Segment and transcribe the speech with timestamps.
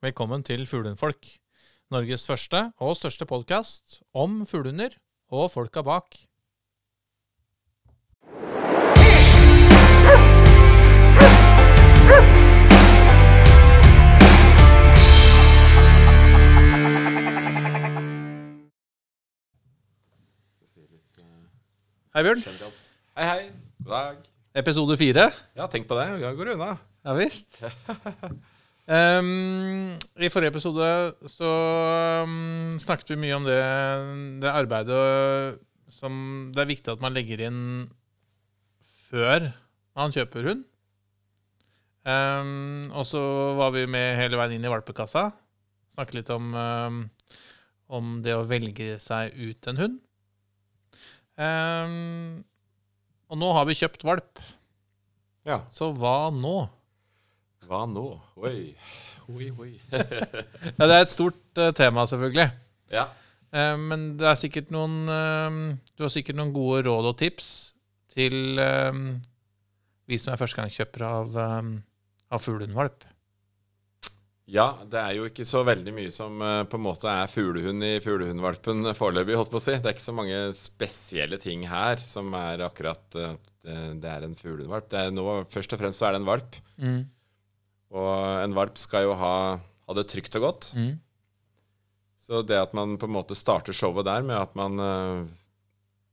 [0.00, 1.26] Velkommen til Fuglehundfolk.
[1.92, 4.94] Norges første og største podkast om fuglehunder
[5.28, 6.16] og folka bak.
[22.14, 22.40] Hei, Bjørn.
[22.40, 23.50] Hei, hei.
[23.84, 24.24] God dag.
[24.64, 25.28] Episode fire.
[25.60, 26.08] Ja, tenk på det.
[26.24, 26.70] Da går det unna.
[27.04, 27.60] Ja visst.
[28.90, 30.86] Ehm, I forrige episode
[31.30, 31.50] så
[32.26, 33.60] um, snakket vi mye om det,
[34.42, 35.60] det arbeidet
[35.94, 37.60] som det er viktig at man legger inn
[39.10, 39.52] før
[39.98, 40.66] man kjøper hund.
[42.02, 43.20] Um, og så
[43.58, 45.28] var vi med hele veien inn i valpekassa.
[45.94, 47.00] Snakket litt om, um,
[47.90, 50.00] om det å velge seg ut en hund.
[53.30, 54.42] Og nå har vi kjøpt valp.
[55.46, 55.62] Ja.
[55.74, 56.56] Så hva nå?
[57.70, 58.02] Hva nå?
[58.42, 58.72] Oi.
[59.30, 59.72] Oi, oi.
[60.74, 62.50] Ja, det er et stort uh, tema, selvfølgelig.
[62.90, 63.06] ja.
[63.50, 67.48] Uh, men det er sikkert noen uh, Du har sikkert noen gode råd og tips
[68.10, 68.58] til
[70.10, 71.66] vi som er førstegangskjøpere av, eh,
[72.34, 73.04] av fuglehundvalp.
[74.50, 77.92] ja, det er jo ikke så veldig mye som på en måte er fuglehund i
[78.02, 79.76] fuglehundvalpen foreløpig, holdt på å si.
[79.78, 84.34] Det er ikke så mange spesielle ting her som er akkurat at det, er en
[84.34, 84.90] fuglehundvalp.
[85.54, 86.58] Først og fremst så er det en valp.
[86.82, 87.04] Mm.
[87.90, 88.10] Og
[88.44, 90.70] en valp skal jo ha, ha det trygt og godt.
[90.78, 90.94] Mm.
[92.20, 95.30] Så det at man på en måte starter showet der med at man uh,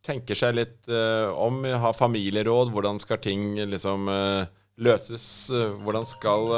[0.05, 4.47] tenker seg litt uh, om, har familieråd, hvordan skal ting liksom uh,
[4.81, 5.27] løses,
[5.83, 6.55] hvordan skal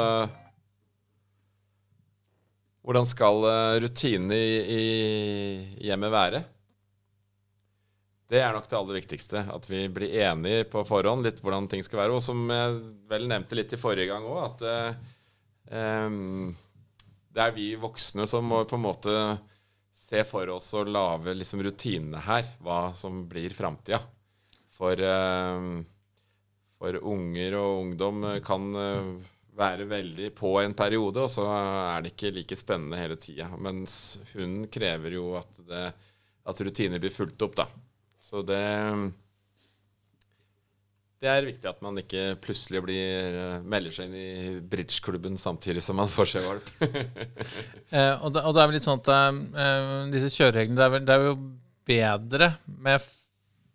[2.80, 3.44] Hvordan skal
[3.84, 6.38] rutinene i, i hjemmet være?
[8.30, 9.42] Det er nok det aller viktigste.
[9.50, 12.14] At vi blir enige på forhånd litt hvordan ting skal være.
[12.14, 12.76] Og som jeg
[13.10, 14.66] vel nevnte litt i forrige gang òg, at
[15.74, 16.28] eh,
[17.30, 19.16] det er vi voksne som må på en måte
[19.94, 24.00] se for oss og lage liksom rutinene her, hva som blir framtida.
[24.74, 25.66] For, eh,
[26.78, 29.12] for unger og ungdom kan eh,
[29.58, 33.50] være veldig på en periode, og så er det ikke like spennende hele tida.
[33.58, 35.86] Mens hun krever jo at, det,
[36.46, 37.66] at rutiner blir fulgt opp, da.
[38.30, 38.62] Så det
[41.20, 45.82] det er viktig at man ikke plutselig blir, eh, melder seg inn i bridgeklubben samtidig
[45.84, 46.70] som man får seg valp.
[47.90, 51.06] Eh, og, og det er vel litt sånn at eh, disse kjørereglene det er, vel,
[51.08, 51.32] det er jo
[51.90, 52.48] bedre
[52.86, 53.08] med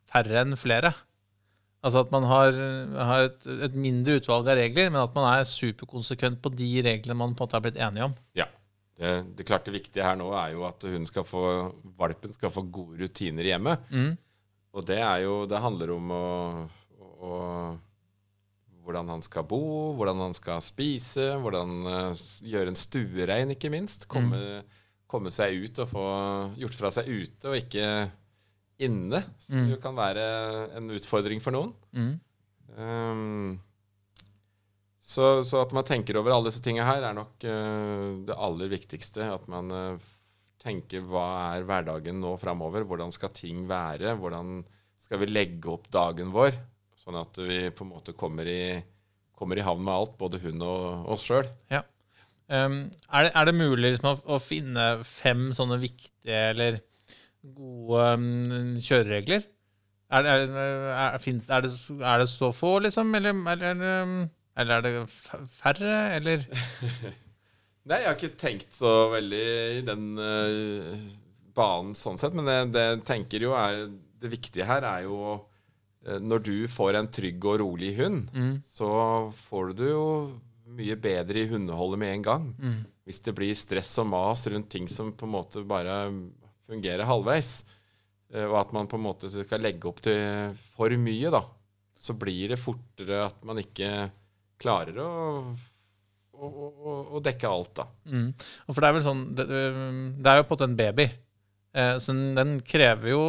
[0.08, 0.94] færre enn flere.
[1.86, 2.56] Altså at man har,
[2.96, 7.20] har et, et mindre utvalg av regler, men at man er superkonsekvent på de reglene
[7.20, 8.16] man på en måte har blitt enige om.
[8.40, 8.50] ja.
[8.96, 11.42] Det, det klart det viktige her nå er jo at hun skal få,
[12.00, 13.74] valpen skal få gode rutiner hjemme.
[13.92, 14.14] Mm.
[14.76, 16.24] Og det er jo Det handler om å,
[17.00, 17.36] å,
[18.86, 19.62] Hvordan han skal bo,
[19.98, 24.06] hvordan han skal spise, hvordan uh, gjøre en stuerein, ikke minst.
[24.12, 24.62] Komme,
[25.10, 26.04] komme seg ut og få
[26.62, 27.88] gjort fra seg ute, og ikke
[28.86, 29.24] inne.
[29.42, 29.72] Som Mm.
[29.72, 30.28] jo kan være
[30.78, 31.74] en utfordring for noen.
[31.98, 32.14] Mm.
[32.78, 33.60] Um,
[35.02, 38.70] så, så at man tenker over alle disse tingene her, er nok uh, det aller
[38.70, 39.32] viktigste.
[39.34, 40.08] At man eh,
[40.66, 42.84] tenker hva er hverdagen nå framover?
[42.90, 44.16] Hvordan skal ting være?
[44.20, 44.64] Hvordan
[45.02, 46.58] skal vi legge opp dagen vår?
[47.00, 48.80] Sånn at vi på en måte kommer i,
[49.38, 51.46] kommer i havn med alt, både hun og oss sjøl.
[52.46, 52.76] Um,
[53.10, 56.76] er, det, er det mulig liksom, å, å finne fem sånne viktige eller
[57.42, 59.46] gode um, kjøreregler?
[60.14, 61.72] Er, det- er, finnes, er, det,
[62.06, 63.14] er det så få, liksom?
[63.18, 64.28] Eller, eller,
[64.62, 64.94] eller er det
[65.58, 66.46] færre, eller?
[67.86, 69.42] Nei, jeg har ikke tenkt så veldig
[69.78, 71.04] i den uh,
[71.56, 73.84] banen sånn sett, men det, det jeg tenker jo er
[74.22, 78.56] Det viktige her er jo uh, Når du får en trygg og rolig hund, Mm.
[78.66, 78.90] så
[79.46, 80.08] får du jo
[80.76, 82.46] mye bedre i hundeholdet med en gang.
[82.58, 82.80] Mm.
[83.06, 86.00] Hvis det blir stress og mas rundt ting som på en måte bare
[86.66, 87.60] fungerer halvveis,
[88.34, 91.44] uh, og at man på en måte skal legge opp til for mye, da,
[91.96, 94.10] så blir det fortere at man ikke
[94.60, 95.10] klarer å,
[96.36, 97.86] å, å, å dekke alt, da.
[98.12, 98.28] Mm.
[98.66, 101.08] Og For det er vel sånn Det, det er jo på en måte en baby.
[101.76, 103.24] Eh, så den, den krever jo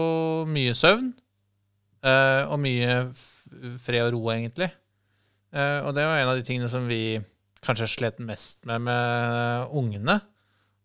[0.51, 1.13] mye søvn.
[2.07, 2.99] Eh, og mye
[3.83, 4.71] fred og ro, egentlig.
[5.57, 7.19] Eh, og det var en av de tingene som vi
[7.67, 10.21] kanskje slet mest med med ungene.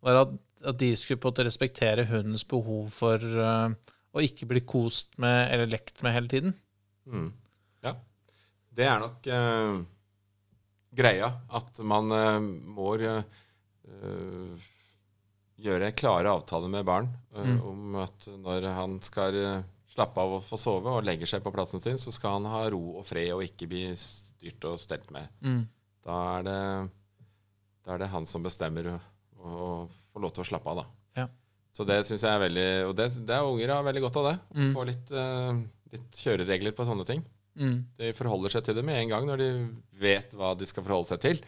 [0.02, 0.34] Var at,
[0.72, 5.14] at de skulle på en måte respektere hundens behov for eh, å ikke bli kost
[5.22, 6.56] med eller lekt med hele tiden.
[7.06, 7.30] Mm.
[7.86, 7.96] Ja.
[8.72, 9.82] Det er nok eh,
[10.96, 11.32] greia.
[11.50, 12.40] At man eh,
[12.76, 14.70] må eh,
[15.62, 17.60] gjøre klare avtaler med barn eh, Mm.
[17.68, 19.36] om at når han skal
[19.92, 22.64] slappe av og få sove og legger seg på plassen sin, så skal han ha
[22.72, 25.28] ro og fred og ikke bli styrt og stelt med.
[25.44, 25.66] Mm.
[26.06, 26.60] Da er det,
[27.86, 28.88] da er det han som bestemmer
[29.42, 30.86] og få lov til å slappe av, da.
[31.24, 31.28] Ja.
[31.76, 34.26] Så det syns jeg er veldig Og det, det er unger har veldig godt av
[34.30, 34.34] det.
[34.40, 34.72] Å Mm.
[34.76, 35.62] Få litt, uh,
[35.92, 37.22] litt kjøreregler på sånne ting.
[37.60, 37.82] Mm.
[38.00, 39.50] De forholder seg til det med en gang når de
[40.02, 41.42] vet hva de skal forholde seg til.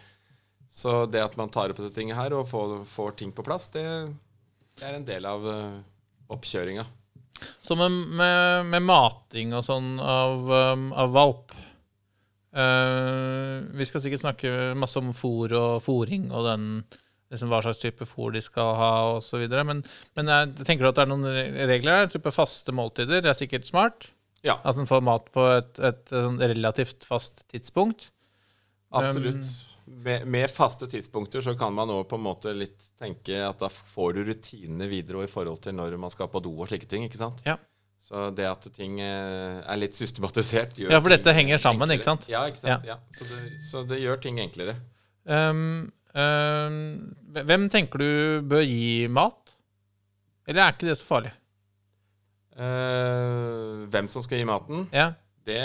[0.73, 3.69] Så det at man tar opp disse tingene her og får, får ting på plass,
[3.75, 3.85] det,
[4.79, 5.77] det er en del av uh,
[6.33, 6.85] oppkjøringa.
[7.61, 11.53] Så med, med, med mating og sånn av, um, av valp
[12.55, 16.67] uh, Vi skal sikkert snakke masse om fôr og fôring og den
[17.33, 19.41] liksom hva slags type fôr de skal ha osv.
[19.49, 19.81] Men,
[20.17, 22.11] men jeg tenker du at det er noen regler her?
[22.13, 23.23] Type faste måltider?
[23.25, 24.11] Det er sikkert smart?
[24.43, 28.09] Ja, At en får mat på et, et, sånn relativt fast tidspunkt?
[28.93, 29.45] absolutt.
[29.85, 33.67] Med, med faste tidspunkter så kan man òg på en måte litt tenke at da
[33.73, 37.07] får du rutinene videre i forhold til når man skal på do og slike ting.
[37.07, 37.41] ikke sant?
[37.47, 37.57] Ja.
[38.03, 41.99] Så det at ting eh, er litt systematisert gjør Ja, for dette henger sammen, enklere.
[41.99, 42.27] ikke sant?
[42.31, 42.87] Ja, ikke sant?
[42.87, 42.97] Ja.
[43.15, 44.75] Så, det, så det gjør ting enklere.
[45.23, 46.81] Um, um,
[47.39, 48.09] hvem tenker du
[48.51, 49.55] bør gi mat?
[50.47, 51.31] Eller er ikke det så farlig?
[52.53, 55.11] Eh, hvem som skal gi maten, Ja.
[55.45, 55.59] det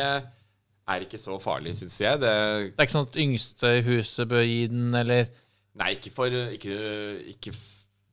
[0.88, 2.20] er ikke så farlig, syns jeg.
[2.22, 2.32] Det,
[2.72, 5.28] Det er ikke sånn at yngste i huset bør gi den, eller
[5.78, 6.78] nei, ikke for ikke,
[7.34, 7.52] ikke,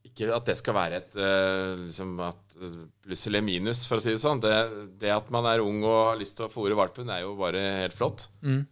[0.10, 4.04] ikke at det skal være et uh, liksom at eh, pluss eller minus, for å
[4.04, 4.44] si det sånn.
[4.44, 4.54] Det,
[5.02, 7.64] det at man er ung og har lyst til å fôre valpen, er jo bare
[7.86, 8.28] helt flott.
[8.44, 8.64] mm.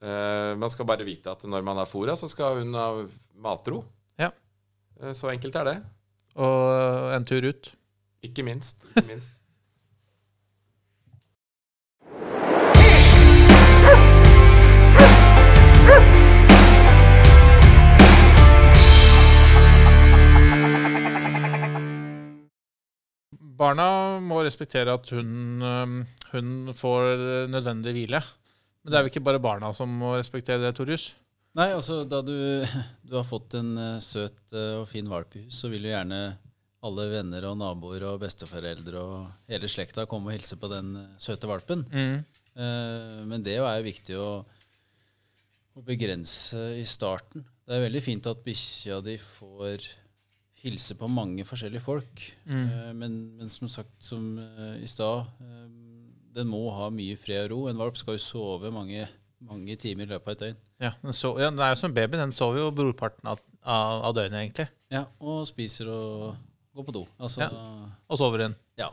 [0.00, 2.86] Uh, man skal bare vite at når man har fôra, så skal hun ha
[3.36, 3.82] matro.
[4.16, 4.30] Ja.
[5.12, 5.74] Så enkelt er det.
[6.40, 7.68] Og en tur ut.
[8.24, 8.86] Ikke minst.
[8.94, 9.34] Ikke minst.
[23.60, 23.86] Barna
[24.24, 25.96] må respektere at hun, um,
[26.32, 28.22] hun får nødvendig hvile.
[28.80, 31.10] Men det er jo ikke bare barna som må respektere det, Torjus.
[31.58, 32.36] Nei, altså da du,
[33.06, 35.94] du har fått en eh, søt eh, og fin valp i hus, så vil jo
[35.94, 36.20] gjerne
[36.86, 41.10] alle venner og naboer og besteforeldre og hele slekta komme og hilse på den eh,
[41.20, 41.84] søte valpen.
[41.90, 42.20] Mm.
[43.30, 44.30] Men det er jo viktig å,
[45.78, 47.44] å begrense i starten.
[47.64, 49.86] Det er veldig fint at bikkja di får
[50.60, 52.24] hilse på mange forskjellige folk.
[52.44, 52.64] Mm.
[52.66, 55.64] Eh, men, men som sagt, som eh, i stad, eh,
[56.36, 57.60] den må ha mye fred og ro.
[57.70, 59.06] En valp skal jo sove mange,
[59.46, 60.60] mange timer i løpet av et døgn.
[60.80, 62.20] Ja, den, so ja, den er jo som en baby.
[62.20, 64.68] Den sover jo brorparten av, av, døgnet, egentlig.
[64.92, 66.38] Ja, og spiser og
[66.76, 67.04] går på do.
[67.20, 67.50] Altså,
[68.08, 68.56] Og sover inn.
[68.80, 68.92] ja.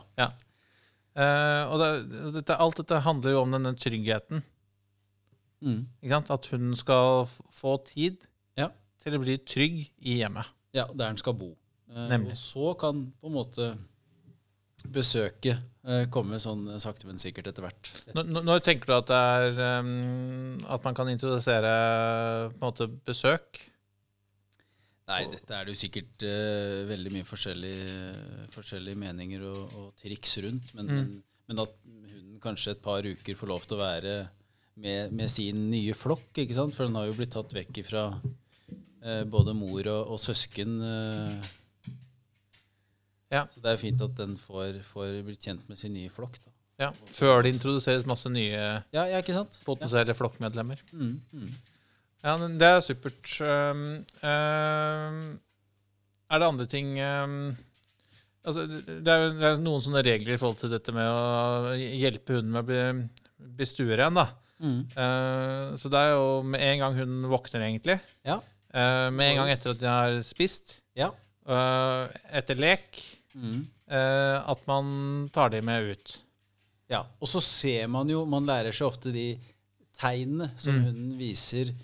[1.18, 1.88] Eh, og det,
[2.36, 4.44] dette, alt dette handler jo om denne tryggheten.
[5.64, 5.80] Mm.
[6.30, 8.22] At hun skal få tid
[8.56, 8.68] Ja.
[9.02, 10.46] til å bli trygg i hjemmet.
[10.74, 11.52] Ja, der den skal bo.
[11.88, 12.34] Eh, Nemlig.
[12.34, 13.68] og så kan på en måte
[14.88, 17.88] besøket eh, komme sånn sakte, men sikkert etter hvert.
[18.14, 21.72] Når, når- tenker du at det er um, At man kan introdusere
[22.52, 23.58] på en måte besøk?
[25.08, 30.36] Nei, dette er det jo sikkert uh, veldig mye forskjellige, forskjellige meninger og, og triks
[30.44, 30.74] rundt.
[30.76, 30.98] Men, Mm.
[30.98, 34.16] men, men at hunden kanskje et par uker får lov til å være
[34.78, 36.76] med, med sin nye flokk, ikke sant?
[36.76, 38.28] For den har jo blitt tatt vekk ifra eh,
[39.30, 40.78] både mor og, og søsken.
[40.84, 41.48] Eh.
[43.32, 43.44] Ja.
[43.52, 46.38] Så det er fint at den får, får blitt kjent med sin nye flokk.
[46.44, 46.52] Da.
[46.78, 49.58] Ja, Før det introduseres masse nye Ja, ja, ikke sant?
[49.66, 50.80] potensielle flokkmedlemmer.
[50.92, 50.98] Ja.
[50.98, 51.56] Mm, mm.
[52.24, 53.32] Ja, Det er supert.
[53.42, 53.82] Um,
[54.26, 55.18] um,
[56.28, 57.56] er det andre ting um,
[58.44, 62.36] altså, det, er, det er noen sånne regler i forhold til dette med å hjelpe
[62.38, 62.82] hunden med å bli,
[63.58, 64.18] bli stuere igjen.
[64.18, 64.26] da.
[64.58, 64.80] Mm.
[64.94, 67.98] Uh, så det er jo med en gang hun våkner, egentlig.
[68.26, 68.40] Ja.
[68.78, 70.76] Uh, med en gang etter at de har spist.
[70.98, 71.10] Ja.
[71.48, 72.06] Uh,
[72.38, 73.00] etter lek.
[73.34, 73.60] Mm.
[73.92, 76.14] uh, at man tar de med ut.
[76.90, 79.32] Ja, og så ser man jo Man lærer seg ofte de
[79.98, 80.84] tegnene som Mm.
[80.86, 81.74] hunden viser.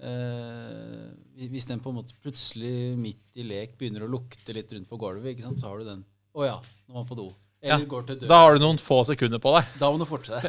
[0.00, 4.98] Hvis den på en måte plutselig midt i lek begynner å lukte litt rundt på
[4.98, 6.04] gulvet, så har du den.
[6.34, 6.56] Å ja,
[6.88, 7.28] nå var man på do.
[7.62, 8.26] Eller Ja.
[8.28, 9.66] Da har du noen få sekunder på deg.
[9.78, 10.48] Da må du fortsette.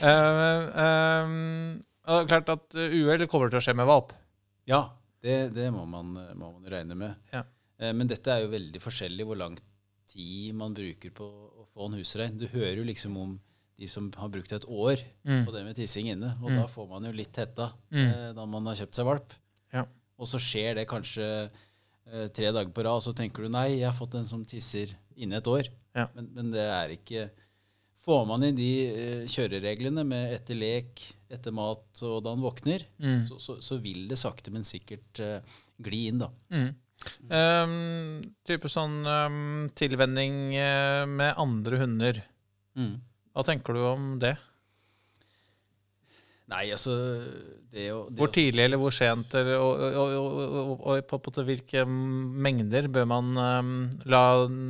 [0.00, 4.14] Uh, um, uh, klart at uh, uhell kommer til å skje med valp.
[4.68, 4.92] Ja,
[5.22, 7.14] det, det må, man, må man regne med.
[7.32, 7.44] Ja.
[7.78, 9.56] Eh, men dette er jo veldig forskjellig hvor lang
[10.12, 12.36] tid man bruker på å få en husrein.
[12.38, 13.36] Du hører jo liksom om
[13.80, 15.44] de som har brukt et år Mm.
[15.46, 16.56] på det med tissing inne, og Mm.
[16.60, 18.08] da får man jo litt hetta Mm.
[18.08, 19.32] eh, da man har kjøpt seg valp.
[19.72, 19.84] Ja.
[20.18, 21.50] Og så skjer det kanskje
[22.06, 24.44] eh, tre dager på rad, og så tenker du nei, jeg har fått en som
[24.44, 25.68] tisser inne et år.
[25.94, 26.08] Ja.
[26.14, 27.30] Men, men det er ikke
[28.02, 32.82] Får man inn de eh, kjørereglene med etter lek, etter mat og da han våkner,
[32.98, 33.20] Mm.
[33.28, 35.38] så, så, så vil det sakte, men sikkert eh,
[35.86, 36.30] gli inn, da.
[36.50, 36.70] Mm.
[37.30, 42.20] Um, type sånn um, tilvenning uh, med andre hunder.
[42.78, 42.92] Mm.
[43.34, 44.36] Hva tenker du om det?
[46.52, 46.94] Nei, altså
[47.72, 51.84] det å, det Hvor tidlig eller hvor sent, eller, og, og, og, på, på hvilke
[51.88, 54.22] mengder bør man um, la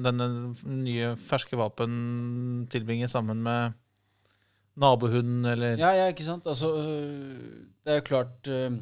[0.06, 0.28] denne
[0.62, 3.78] nye ferske våpen tilbringe sammen med
[4.78, 6.46] nabohunden, eller Ja, ja, ikke sant.
[6.46, 8.72] Altså, øh, det er jo klart øh,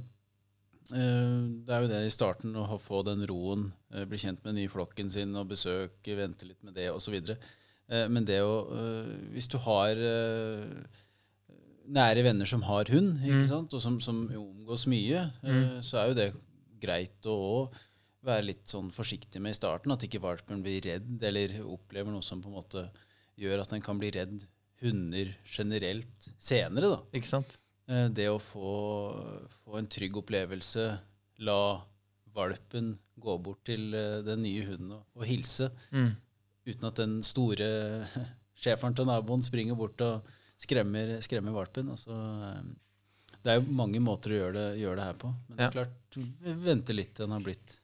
[0.92, 4.52] øh, Det er jo det i starten å få den roen, øh, bli kjent med
[4.52, 7.18] den nye flokken sin og besøke, vente litt med det osv.
[7.90, 8.70] Men det å
[9.34, 9.98] Hvis du har
[11.90, 13.48] nære venner som har hund, ikke Mm.
[13.48, 15.80] sant, og som, som omgås mye, mm.
[15.82, 16.28] så er jo det
[16.80, 17.70] greit å
[18.24, 19.92] være litt sånn forsiktig med i starten.
[19.92, 22.86] At ikke valpen blir redd eller opplever noe som på en måte
[23.40, 24.44] gjør at den kan bli redd
[24.82, 26.88] hunder generelt senere.
[26.94, 27.00] da.
[27.16, 27.58] Ikke sant?
[27.88, 30.98] Eh, Det å få, få en trygg opplevelse,
[31.40, 31.80] la
[32.34, 36.12] valpen gå bort til eh, den nye hunden og, og hilse, Mm.
[36.66, 37.70] uten at den store
[38.60, 40.22] schæferen til naboen springer bort og
[40.60, 41.88] skremmer, skremmer valpen.
[41.94, 45.30] Altså, eh, det er jo mange måter å gjøre det, gjøre det her på.
[45.48, 47.78] Men det er klart, vente venter litt til den har blitt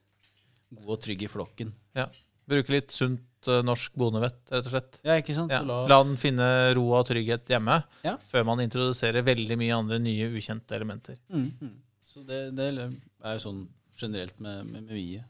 [0.77, 1.71] god og trygg i flokken.
[1.97, 2.09] Ja.
[2.47, 5.01] Bruke litt sunt eh, norsk bondevett, rett og slett.
[5.07, 5.51] Ja, ikke sant?
[5.55, 5.63] Ja.
[5.67, 8.17] La, La den finne ro og trygghet hjemme, Ja.
[8.31, 11.17] før man introduserer veldig mye andre nye, ukjente elementer.
[11.33, 11.75] mm, mm.
[12.07, 13.65] Så det, det er jo sånn
[13.99, 15.25] generelt med, med, med mye.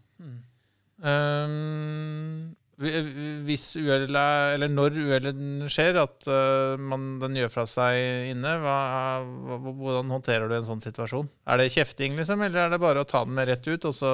[0.98, 5.38] Um, hvi- hvis uhellet er- eller når uhellet
[5.72, 8.76] skjer, at uh, man, den gjør fra seg inne, hva,
[9.24, 11.30] hva, hvordan håndterer du en sånn situasjon?
[11.48, 13.96] Er det kjefting, liksom, eller er det bare å ta den med rett ut, og
[13.96, 14.12] så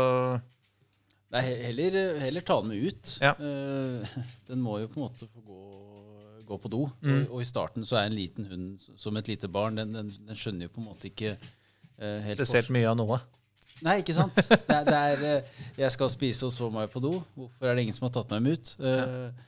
[1.33, 3.15] Nei, heller, heller ta den med ut.
[3.25, 3.33] Ja.
[3.41, 4.17] Eh,
[4.51, 5.61] den må jo på en måte få gå,
[6.45, 6.83] gå på do.
[7.01, 7.15] Mm.
[7.15, 10.13] Og, og i starten så er en liten hund som et lite barn, den, den,
[10.29, 13.23] den skjønner jo på en måte ikke eh, helt spesielt mye av noe?
[13.83, 14.37] Nei, ikke sant?
[14.39, 17.17] Det er, det er eh, Jeg skal spise, og så må jeg på do.
[17.35, 18.73] Hvorfor er det ingen som har tatt meg med ut?
[18.79, 19.03] Ja.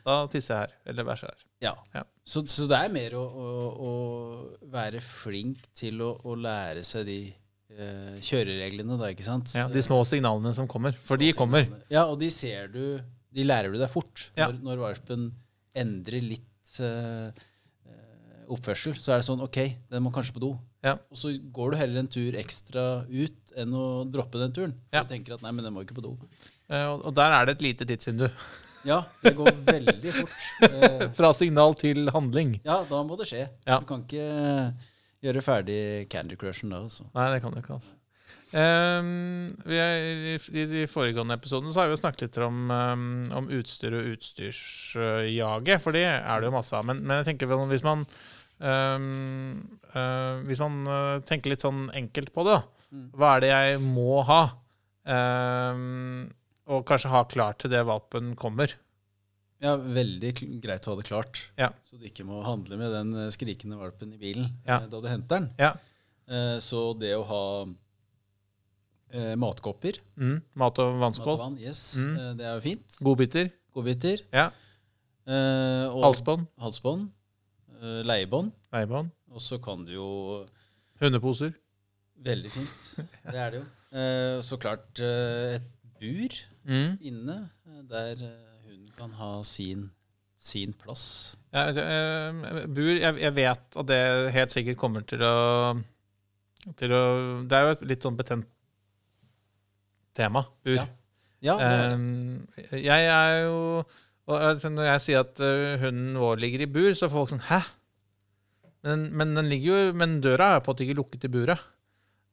[0.06, 1.46] Da tisser jeg her, eller bæsjer her.
[1.68, 1.74] ja.
[1.94, 2.02] Ja.
[2.24, 3.48] Så, så det er mer å, å,
[3.84, 7.18] å være flink til å, å lære seg de
[7.76, 9.52] uh, kjørereglene, da, ikke sant?
[9.58, 11.68] Ja, de små signalene som kommer, for de kommer.
[11.92, 12.80] Ja, og de ser du
[13.34, 14.30] De lærer du deg fort.
[14.38, 14.48] Ja.
[14.48, 15.28] Når, når valpen
[15.74, 17.28] endrer litt eh,
[17.90, 19.58] eh, oppførsel, så er det sånn OK,
[19.90, 20.52] den må kanskje på do.
[20.84, 20.98] Ja.
[21.10, 24.74] Og så går du heller en tur ekstra ut enn å droppe den turen.
[24.90, 25.02] For Ja.
[25.06, 26.12] du tenker at nei, men den må ikke på do.
[26.68, 28.28] Eh, Og der er det et lite tidsvindu.
[28.84, 30.32] Ja, det går veldig fort.
[30.68, 32.58] Eh, Fra signal til handling.
[32.66, 33.46] ja, da må det skje.
[33.66, 33.78] Ja.
[33.80, 34.74] Du kan ikke
[35.24, 35.78] gjøre ferdig
[36.12, 37.06] Candy Crushen da, altså.
[37.14, 37.78] Nei, det kan du ikke.
[37.78, 37.94] altså.
[38.52, 42.60] Um, vi er, i, I de foregående episodene så har vi jo snakket litt om,
[42.70, 43.06] um,
[43.40, 46.84] om utstyr og utstyrsjaget, for det er det jo masse av.
[46.86, 48.04] Men, men jeg tenker vel hvis man
[48.64, 52.59] ehm, uh, Hvis man uh, tenker litt sånn enkelt på det.
[52.94, 53.11] Mm.
[53.18, 54.42] Hva er det jeg må ha?
[55.04, 56.30] Um,
[56.66, 58.73] og kanskje ha klart til det valpen kommer.
[59.61, 60.30] Ja, veldig
[60.64, 61.42] greit å ha det klart.
[61.61, 61.71] Ja.
[61.85, 64.78] Så du ikke må handle med den eh, skrikende valpen i bilen Ja.
[64.88, 65.50] da du henter den.
[65.61, 65.71] Ja.
[66.28, 67.42] Uh, Så det å ha
[69.38, 71.37] matkopper, Mm, mat og mat og vannskål.
[71.38, 72.37] vann, yes, Mm.
[72.37, 72.97] det er jo fint.
[73.00, 73.50] Godbiter.
[73.73, 74.23] Godbiter.
[74.33, 74.50] Ja.
[75.92, 76.47] Og Halsbånd.
[76.59, 77.11] halsbånd.
[77.81, 78.52] Eh, leiebånd.
[78.73, 79.11] Leiebånd.
[79.35, 80.09] Og så kan du jo
[81.00, 81.52] Hundeposer.
[82.25, 82.83] Veldig fint.
[83.33, 83.66] Det er det jo.
[83.99, 86.95] Eh, Så klart eh, et bur Mm.
[87.04, 87.35] inne
[87.90, 88.14] der
[88.64, 89.90] hunden kan ha sin,
[90.40, 91.37] sin plass.
[91.52, 93.99] Ja, eh, bur jeg, jeg vet at det
[94.33, 95.75] helt sikkert kommer til å,
[96.81, 97.02] til å
[97.45, 98.49] Det er jo et litt sånn betent
[100.16, 100.78] tema, bur.
[100.78, 100.87] Ja.
[101.45, 101.99] Ja, det
[102.71, 102.81] det.
[102.87, 103.85] Jeg er jo
[104.31, 107.47] og Når jeg sier at eh, hunden vår ligger i bur, så får folk sånn
[107.50, 107.61] Hæ?
[108.85, 111.61] Men, men, den jo, men døra er på en måte ikke lukket i buret.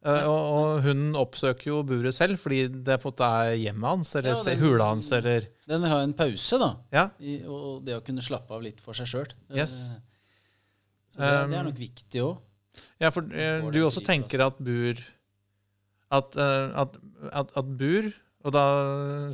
[0.02, 3.88] Uh, og, og hunden oppsøker jo buret selv, fordi det på en måte er hjemmet
[3.88, 6.70] hans, eller Ja, den- hula hans, eller Den vil ha en pause, da.
[6.92, 7.04] Ja.
[7.22, 9.30] I, og det å kunne slappe av litt for seg sjøl.
[9.54, 9.78] Yes.
[11.14, 12.42] Så det, det er Um, nok viktig òg.
[13.04, 15.00] Ja, for eh, du også tenker at bur
[16.12, 16.98] at, eh, at,
[17.32, 18.10] at, at bur
[18.42, 18.66] Og da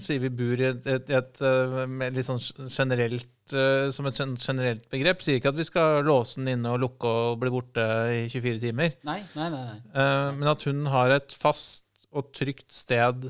[0.03, 4.87] sier vi bur i et, et, et, eh, litt sånn generelt eh, som et generelt
[4.91, 5.23] begrep.
[5.23, 8.59] Sier ikke at vi skal låse den inne og lukke og bli borte i 24
[8.65, 8.97] timer.
[9.07, 9.63] Nei, nei, nei.
[9.69, 9.79] nei.
[10.03, 13.29] Eh, men at hun har et fast og trygt sted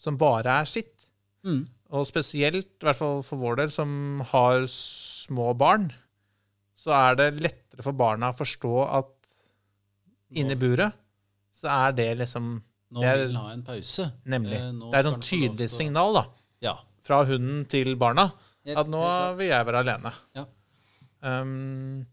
[0.00, 1.08] som bare er sitt.
[1.46, 1.64] Mm.
[1.96, 5.88] Og spesielt, i hvert fall for vår del, som har små barn,
[6.78, 9.14] så er det lettere for barna å forstå at
[10.30, 10.96] inni buret
[11.60, 12.54] så er det liksom
[12.92, 14.12] nå er- vil den ha en pause.
[14.26, 14.54] Nemlig.
[14.58, 16.24] Eh, Det er noen tydelige til signal da,
[16.62, 16.74] Ja.
[17.02, 18.32] fra hunden til barna
[18.66, 20.12] at nå vil jeg være alene.
[20.36, 20.44] Ja.
[21.22, 22.06] Um,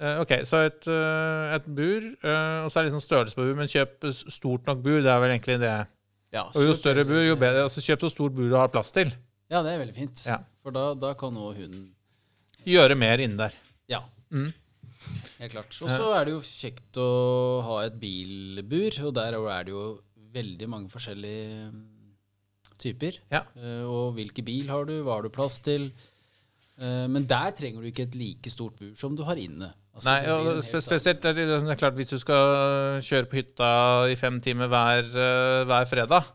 [0.00, 3.54] ok, så et, eh, et bur, eh, og så er det liksom størrelse på bur,
[3.58, 5.86] men kjøp stort nok bur, det er vel egentlig det.
[6.34, 7.62] Ja, Og jo større bur, jo bedre.
[7.68, 9.12] Altså kjøp så stort bur du har plass til.
[9.50, 10.24] Ja, det er veldig fint.
[10.26, 10.38] Ja.
[10.64, 11.90] For da, da kan nå hunden
[12.66, 13.52] Gjøre mer inni der.
[13.92, 14.00] Ja.
[14.32, 14.52] Mm.
[15.38, 15.74] Helt klart.
[15.84, 19.98] Og så er det jo kjekt å ha et bilbur, og der er det jo
[20.34, 21.84] veldig mange forskjellige mm,
[22.82, 23.20] typer.
[23.32, 23.44] Ja.
[23.56, 25.88] Eh, og hvilken bil har du, hva har du plass til?
[26.80, 29.70] Eh, men der trenger du ikke et like stort bur som du har inne.
[29.94, 33.38] Altså, Nei, og spe spesielt er det, det er klart hvis du skal kjøre på
[33.38, 33.68] hytta
[34.10, 36.32] i fem timer hver, eh, hver fredag,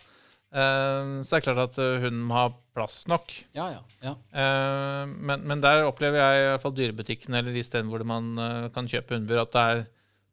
[0.55, 3.33] eh, så er det klart at eh, hun må ha plass nok.
[3.57, 3.81] Ja, ja.
[4.05, 4.15] ja.
[4.31, 8.31] Eh, men, men der opplever jeg i hvert fall dyrebutikken eller de stedene hvor man
[8.39, 9.83] eh, kan kjøpe hundebur, at der,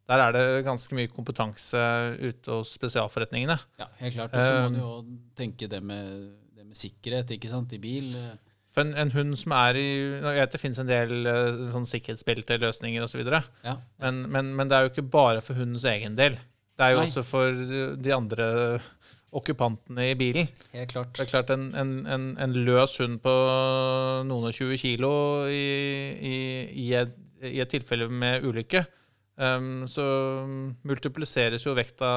[0.08, 1.80] der er det ganske mye kompetanse
[2.22, 3.56] ute hos spesialforretningene.
[3.80, 4.34] ja helt klart.
[4.34, 6.10] Og så må Eh, du jo tenke det med,
[6.56, 8.12] det med sikkerhet ikke sant, i bil.
[8.16, 8.36] eh.
[8.76, 9.86] For en, en hund som er i
[10.20, 11.12] Jeg vet det finnes en del
[11.72, 13.22] sånn sikkerhetsbelte, løsninger osv.,
[13.64, 16.36] Ja, men, men, men det er jo ikke bare for hundens egen del.
[16.76, 17.06] Det er jo Nei.
[17.08, 18.78] også for de andre
[19.36, 20.48] okkupantene i bilen.
[20.72, 21.12] helt klart.
[21.16, 23.32] Det er klart En, en, en, en løs hund på
[24.28, 25.10] noen og 20 kilo
[25.48, 25.64] i,
[26.20, 26.36] i,
[26.86, 28.84] i, et, i et tilfelle med ulykke,
[29.36, 30.04] um, så
[30.86, 32.08] multipliseres jo vekta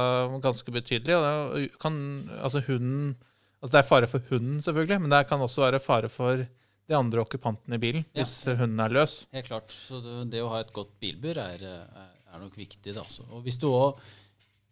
[0.43, 1.15] ganske betydelig.
[1.17, 1.25] Og
[1.57, 1.97] det kan,
[2.39, 3.15] altså hunden,
[3.61, 6.45] altså det er fare for hunden, selvfølgelig, men det kan også være fare for
[6.89, 8.23] de andre okkupantene i bilen Ja.
[8.23, 9.19] hvis hunden er løs.
[9.35, 9.69] Helt klart.
[9.71, 9.99] Så
[10.29, 12.95] det, å ha et godt bilbur er, er, er nok viktig.
[12.95, 13.27] Da, altså.
[13.29, 13.99] Og hvis du òg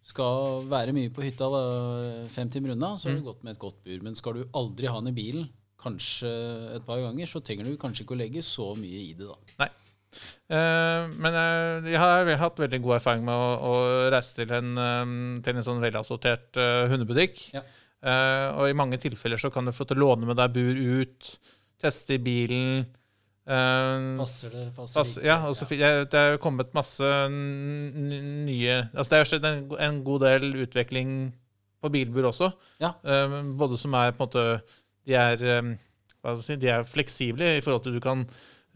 [0.08, 1.62] skal være mye på hytta da,
[2.32, 3.98] fem timer unna, så er det godt med et godt bur.
[4.02, 6.30] Men skal du aldri ha den i bilen, kanskje
[6.74, 9.28] et par ganger, så trenger du kanskje ikke å legge så mye i det.
[9.28, 9.36] da.
[10.48, 13.74] Eh, men jeg, jeg har hatt veldig god erfaring med å, å
[14.14, 17.42] reise til en, um, til en sånn velassortert uh, hundebutikk.
[17.56, 17.64] Ja.
[17.98, 20.78] Uh, og i mange tilfeller så kan du få til å låne med deg bur
[21.00, 21.32] ut,
[21.82, 22.86] teste i bilen.
[23.46, 24.64] eh, Passer det?
[24.76, 26.04] Passer pass, ja, og så ja.
[26.04, 31.12] det er kommet masse nye Altså det har skjedd en, en god del utvikling
[31.78, 32.50] på bilbur også.
[32.82, 32.96] Ja.
[33.06, 34.44] Eh, både som er på en måte
[35.06, 38.26] De er, eh, si, de er fleksible i forhold til du kan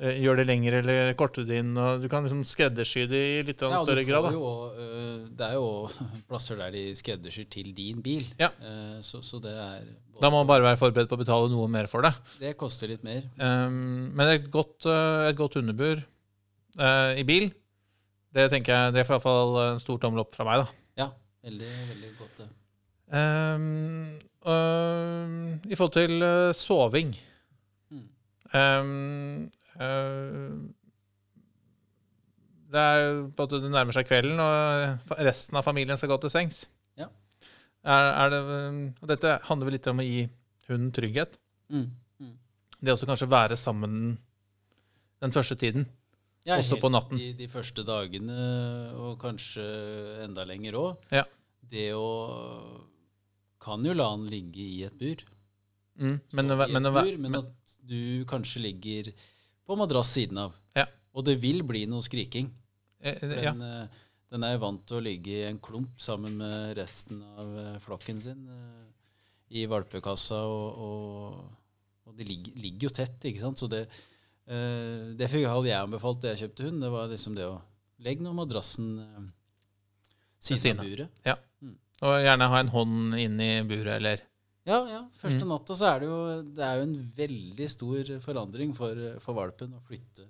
[0.03, 1.73] eh, gjøre det lengre eller korte det inn.
[1.79, 4.27] og Du kan liksom skreddersy det i litt Ja, større grad.
[4.29, 4.33] Da.
[4.35, 5.69] Jo, øh, det er jo
[6.31, 8.27] plasser der de skreddersyr til din bil.
[8.43, 8.51] Ja.
[8.61, 9.87] Eh, så, så det er
[10.23, 12.13] da må man bare være forberedt på å betale noe mer for det.
[12.39, 13.25] Det koster litt mer.
[13.43, 15.99] Um, men et godt, eh, et godt underbur
[16.79, 17.49] eh, i bil,
[18.37, 20.63] det tenker jeg, det får i hvert fall en stor tommel opp fra meg.
[20.63, 21.03] da.
[21.03, 21.09] Ja,
[21.49, 22.39] veldig, veldig godt.
[22.45, 22.47] det.
[23.19, 24.15] Um,
[24.47, 25.35] um,
[25.69, 27.13] I forhold til eh, soving
[27.93, 28.07] Mm.
[28.55, 29.62] um, eh,
[32.73, 36.33] Det er på at det nærmer seg kvelden, og resten av familien skal gå til
[36.33, 36.63] sengs.
[37.01, 37.09] Ja.
[37.83, 38.43] Er, er det,
[39.03, 40.23] og dette handler vel litt om å gi
[40.71, 41.37] hunden trygghet.
[41.73, 41.89] Mm.
[42.23, 42.37] Mm.
[42.81, 44.15] Det også kanskje være sammen
[45.23, 45.87] den første tiden.
[46.43, 47.21] Ja, Også på natten.
[47.21, 48.35] De, de første dagene,
[48.99, 49.63] og kanskje
[50.25, 51.05] enda lenger òg.
[51.15, 51.27] Ja.
[51.73, 52.09] Det å
[53.63, 55.21] Kan jo la han ligge i et bur.
[55.95, 59.13] Mm, men, Sove i et men, bur, men at du kanskje ligger
[59.67, 60.55] på madrass siden av.
[60.77, 60.87] Ja.
[61.15, 62.51] Og det vil bli noe skriking.
[63.01, 63.53] eh, Den, ja.
[63.53, 67.81] eh, den er vant til å ligge i en klump sammen med resten av eh,
[67.85, 68.87] flokken sin eh,
[69.53, 73.61] i valpekassa, og, og, og de ligger, ligger jo tett, ikke sant.
[73.61, 73.87] Så det,
[74.43, 76.83] Uh, det fikk jeg anbefalt da jeg kjøpte hund.
[76.83, 77.61] Det var liksom det å
[78.03, 79.29] legge noe madrassen uh,
[80.43, 81.37] siden av av Ja.
[81.63, 81.77] Mm.
[82.03, 84.25] Og gjerne ha en hånd inn i buret, eller
[84.69, 85.01] Ja, ja.
[85.19, 85.49] Første Mm.
[85.51, 89.73] natta så er det jo Det er jo en veldig stor forandring for, for valpen
[89.75, 90.29] å flytte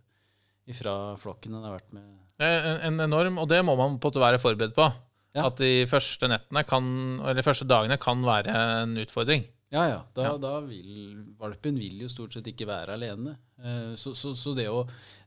[0.67, 2.05] ifra flokken den har vært med.
[2.39, 4.87] En, en enorm, og det må man på være forberedt på.
[5.35, 5.47] Ja.
[5.49, 6.85] At de første nettene kan,
[7.25, 9.45] eller første dagene kan være en utfordring.
[9.73, 10.01] Ja, ja.
[10.15, 10.37] Da, Ja.
[10.39, 13.37] da vil valpen vil jo stort sett ikke være alene.
[13.59, 14.83] Eh, så, så, så det å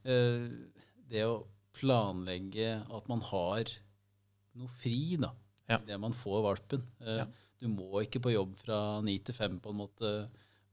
[0.06, 0.50] eh,
[1.10, 1.44] Det å
[1.78, 3.66] planlegge at man har
[4.56, 5.32] noe fri, da.
[5.70, 5.78] Ja.
[5.86, 6.84] Det man får valpen.
[7.06, 7.26] Eh, Ja.
[7.62, 10.10] Du må ikke på jobb fra ni til fem på en måte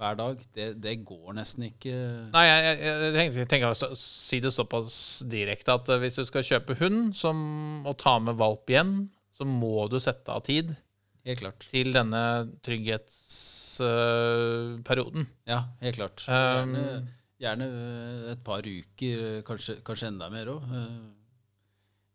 [0.02, 0.36] hver dag.
[0.56, 1.92] Det, det går nesten ikke.
[2.34, 4.96] Nei, jeg, jeg, jeg tenker, tenker å si det såpass
[5.30, 7.36] direkte at eh, hvis du skal kjøpe hund som,
[7.86, 8.92] og ta med valp igjen,
[9.36, 10.66] så må du sette av tid
[11.22, 11.60] Helt klart.
[11.70, 12.22] til denne
[12.66, 15.22] trygghetsperioden.
[15.48, 16.18] Ja, helt klart.
[16.28, 16.34] Um,
[16.74, 17.06] Gjerne,
[17.42, 17.66] gjerne
[18.34, 19.16] et par uker,
[19.46, 20.62] kanskje, kanskje enda mer òg.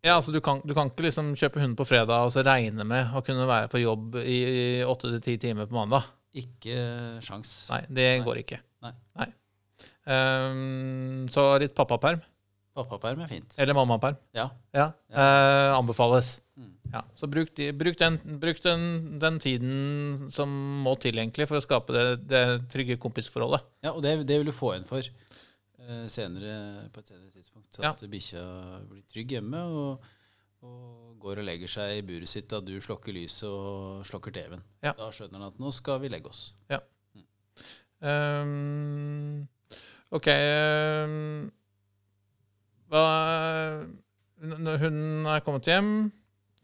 [0.08, 2.84] Ja, altså du kan, du kan ikke liksom kjøpe hund på fredag og så regne
[2.88, 4.38] med å kunne være på jobb i
[4.88, 6.08] åtte til ti timer på mandag.
[6.38, 6.76] Ikke
[7.24, 7.52] sjans.
[7.72, 8.24] Nei, det Nei.
[8.26, 8.58] går ikke.
[8.84, 9.28] Nei.
[10.08, 12.20] Um, så litt pappaperm,
[12.78, 13.56] Pappaperm er fint.
[13.58, 14.48] eller mammaperm, Ja.
[14.72, 16.38] ja, Uh, anbefales.
[16.56, 16.72] Mm.
[16.92, 20.48] Ja, så bruk, de, bruk, den, bruk den, den tiden som
[20.84, 22.42] må til egentlig for å skape det, det
[22.72, 23.60] trygge kompisforholdet.
[23.84, 25.27] Ja, og det, det vil du få igjen for eh,
[26.10, 27.78] senere, på et senere tidspunkt.
[27.80, 27.92] Ja.
[27.94, 28.44] At bikkja
[28.88, 30.08] blir trygg hjemme og,
[30.66, 34.64] og går og legger seg i buret sitt da du slokker lyset og slokker TV-en.
[34.84, 34.94] Ja.
[34.98, 36.48] Da skjønner han at nå skal vi legge oss.
[37.98, 39.48] Um,
[40.14, 41.48] OK um,
[42.88, 43.04] hva,
[44.40, 46.10] når hunden er kommet hjem,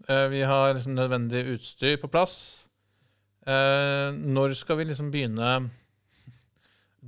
[0.08, 2.68] eh, vi har liksom nødvendig utstyr på plass.
[3.46, 5.68] Eh, når skal vi liksom begynne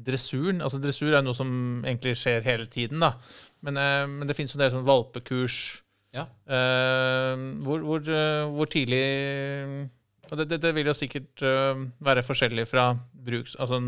[0.05, 0.61] dressuren?
[0.61, 1.49] Altså Dressur er noe som
[1.87, 3.15] egentlig skjer hele tiden, da.
[3.65, 5.57] Men, eh, men det finnes jo en del sånn valpekurs.
[6.17, 6.27] Ja.
[6.49, 9.03] Eh, hvor, hvor, eh, hvor tidlig
[10.31, 13.57] Og det, det, det vil jo sikkert eh, være forskjellig fra bruks...
[13.63, 13.81] Altså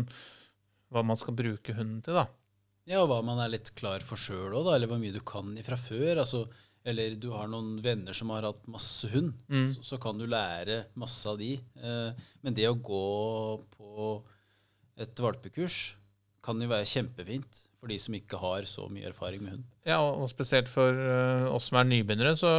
[0.89, 2.23] hva man skal bruke hunden til, da.
[2.89, 5.51] Ja, og hva man er litt klar for sjøl òg, eller hvor mye du kan
[5.61, 6.23] fra før.
[6.23, 6.47] Altså,
[6.89, 9.67] eller du har noen venner som har hatt masse hund, Mm.
[9.75, 11.51] så, så kan du lære masse av de.
[11.77, 13.03] Eh, men det å gå
[13.75, 14.15] på
[14.97, 15.77] et valpekurs
[16.49, 19.67] kan jo være kjempefint for de som ikke har så mye erfaring med hund.
[19.87, 22.51] Ja, og og spesielt for uh, oss som er nybegynnere, så,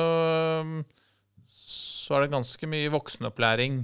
[1.52, 3.82] så er det ganske mye voksenopplæring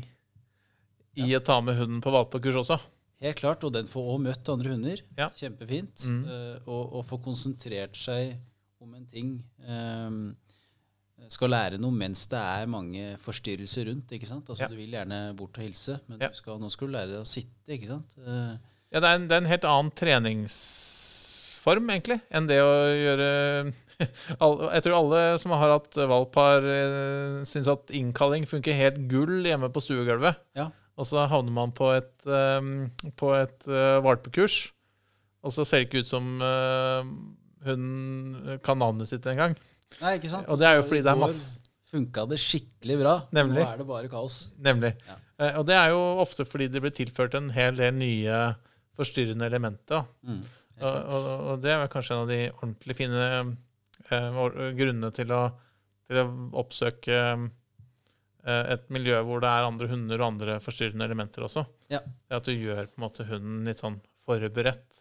[1.20, 2.78] i å ta med hunden på valpekurs også.
[3.24, 5.00] Helt klart, og den får òg møtt andre hunder.
[5.16, 5.30] Ja.
[5.32, 6.04] Kjempefint.
[6.08, 6.24] Mm.
[6.28, 8.34] Uh, og, og få konsentrert seg
[8.84, 9.30] om en ting.
[9.64, 10.18] Um,
[11.32, 14.12] skal lære noe mens det er mange forstyrrelser rundt.
[14.12, 14.48] ikke sant?
[14.52, 14.68] Altså Ja.
[14.68, 16.28] Du vil gjerne bort og hilse, men Ja.
[16.28, 17.72] du skal, nå skal du lære deg å sitte.
[17.72, 18.12] ikke sant?
[18.20, 18.56] Eh,
[18.94, 23.28] Ja, det er en, det er en helt annen treningsform, egentlig, enn det å gjøre
[24.76, 29.40] Jeg tror alle som har hatt valp, har uh, syns at innkalling funker helt gull
[29.46, 30.42] hjemme på stuegulvet.
[30.58, 30.70] ja.
[30.96, 32.68] Og så havner man på et, eh,
[33.20, 34.54] på et eh, valpekurs,
[35.44, 37.04] og så ser det ikke ut som uh,
[37.68, 39.58] hun kan navnet sitt engang.
[40.00, 40.48] Nei, ikke sant?
[40.48, 43.12] Og det er jo fordi det er masse Funka det skikkelig bra.
[43.36, 43.62] Nemlig.
[43.62, 44.40] Nå er det bare kaos.
[44.58, 44.90] Nemlig.
[45.06, 45.20] Ja.
[45.38, 48.40] Eh, og det er jo ofte fordi det blir tilført en hel del nye
[48.96, 50.02] forstyrrende elementer.
[50.02, 50.32] da.
[50.32, 50.40] Mm.
[50.76, 53.28] Og, og, og det er kanskje en av de ordentlig fine
[54.10, 54.40] eh,
[54.76, 55.44] grunnene til å,
[56.08, 56.26] til å
[56.60, 57.46] oppsøke eh,
[58.76, 61.64] et miljø hvor det er andre hunder og andre forstyrrende elementer også.
[61.92, 62.02] Ja.
[62.04, 65.00] Det at du gjør på en måte hunden litt sånn forberedt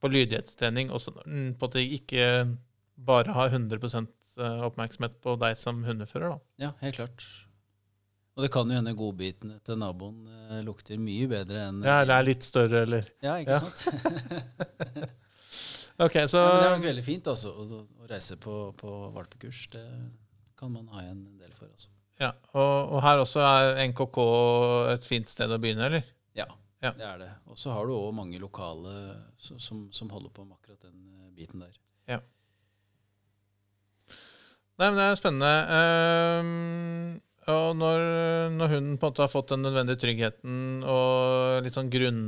[0.00, 2.26] på lydighetstrening, og så på en måte ikke
[3.00, 3.80] bare har 100
[4.66, 6.36] oppmerksomhet på deg som hundefører.
[6.36, 6.66] da.
[6.66, 7.24] Ja, helt klart.
[8.38, 12.14] Og det kan jo hende godbitene til naboen eh, lukter mye bedre enn Ja, eller
[12.20, 13.60] er litt større, eller Ja, ikke Ja.
[13.60, 13.80] sant?
[16.00, 18.88] OK, så Ja, men det er nok veldig fint altså, å, å reise på, på
[19.12, 19.58] valpekurs.
[19.74, 19.82] Det
[20.56, 21.66] kan man ha igjen en del for.
[21.68, 21.90] Altså.
[22.22, 24.16] ja, og, og her også er NKK
[24.94, 26.04] et fint sted å begynne, eller?
[26.38, 26.46] Ja,
[26.80, 26.94] Ja.
[26.96, 27.28] det er det.
[27.52, 28.94] Og så har du òg mange lokale
[29.36, 29.60] som,
[29.92, 31.74] som, holder på med akkurat den eh, biten der.
[32.08, 32.18] Ja.
[34.80, 35.52] Nei, men det er spennende.
[35.76, 38.06] Ehm, og når,
[38.54, 42.26] når hun på en måte har fått den nødvendige tryggheten og litt sånn grunn...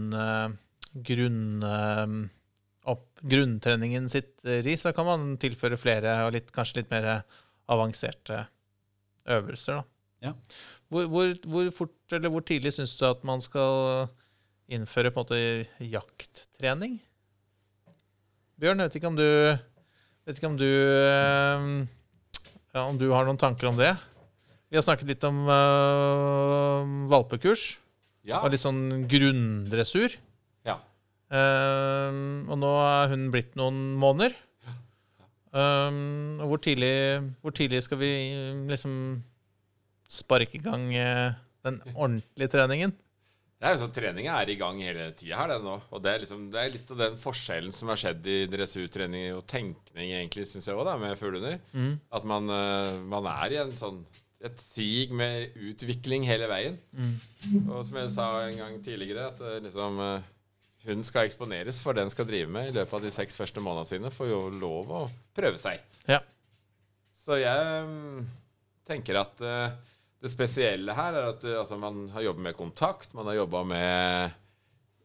[0.92, 2.22] grunn ehm,
[2.90, 7.08] opp, grunntreningen sitter i, så kan man tilføre flere og litt, kanskje litt mer
[7.70, 8.42] avanserte
[9.30, 9.82] øvelser.
[10.22, 10.34] Ja.
[10.92, 14.08] Hvor, hvor, hvor fort eller hvor tidlig syns du at man skal
[14.72, 16.98] innføre på en måte jakttrening?
[18.60, 19.28] Bjørn, jeg vet ikke om du
[20.32, 21.72] ikke om du ehm,
[22.72, 23.94] ja, om du har noen tanker om det?
[24.72, 26.80] Vi har snakket litt om uh,
[27.12, 27.76] valpekurs
[28.24, 28.38] Ja.
[28.40, 30.14] og litt sånn grunndressur.
[30.64, 30.78] ja.
[31.32, 34.32] Uh, og nå er hun blitt noen måneder.
[35.52, 36.94] Ehm, og hvor tidlig,
[37.44, 38.08] hvor tidlig skal vi
[38.70, 38.94] liksom
[40.08, 41.34] sparke i gang uh,
[41.66, 42.94] den ordentlige treningen?
[43.62, 45.76] Det er jo sånn, Treninga er i gang hele tida her, det nå.
[45.94, 49.36] Og det er, liksom, det er litt av den forskjellen som har skjedd i dressurtrening
[49.36, 51.60] og tenkning, egentlig, syns jeg òg, med fuglehunder.
[51.70, 51.92] Mm.
[52.18, 54.00] At man, eh, man er i en sånn
[54.42, 56.78] et sig med utvikling hele veien.
[56.92, 57.14] Mm.
[57.68, 60.28] Og som jeg sa en gang tidligere, at eh, liksom eh,
[60.88, 63.62] hun skal eksponeres for det hun skal drive med i løpet av de seks første
[63.62, 64.12] månedene sine.
[64.14, 65.82] Får jo lov å prøve seg.
[66.10, 66.20] Ja.
[67.14, 68.26] Så jeg mm,
[68.88, 69.78] tenker at eh,
[70.22, 74.41] det spesielle her er at altså, man har jobba med kontakt, man har jobba med